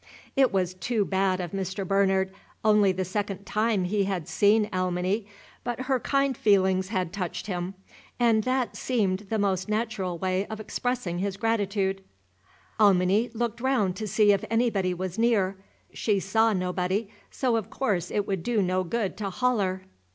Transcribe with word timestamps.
It 0.35 0.51
was 0.51 0.73
too 0.73 1.05
bad 1.05 1.39
of 1.39 1.51
Mr. 1.51 1.87
Bernard, 1.87 2.33
only 2.65 2.91
the 2.91 3.05
second 3.05 3.45
time 3.45 3.83
he 3.83 4.05
had 4.05 4.27
seen 4.27 4.67
Alminy; 4.73 5.27
but 5.63 5.81
her 5.81 5.99
kind 5.99 6.35
feelings 6.35 6.87
had 6.87 7.13
touched 7.13 7.45
him, 7.45 7.75
and 8.19 8.43
that 8.43 8.75
seemed 8.75 9.27
the 9.29 9.37
most 9.37 9.69
natural 9.69 10.17
way 10.17 10.47
of 10.47 10.59
expressing 10.59 11.19
his 11.19 11.37
gratitude. 11.37 12.03
Ahniny 12.79 13.29
looked 13.35 13.61
round 13.61 13.95
to 13.97 14.07
see 14.07 14.31
if 14.31 14.43
anybody 14.49 14.91
was 14.95 15.19
near; 15.19 15.55
she 15.93 16.19
saw 16.19 16.51
nobody, 16.51 17.07
so 17.29 17.55
of 17.55 17.69
course 17.69 18.09
it 18.09 18.27
would 18.27 18.41
do 18.41 18.59
no 18.63 18.83
good 18.83 19.15
to 19.17 19.29
"holler." 19.29 19.83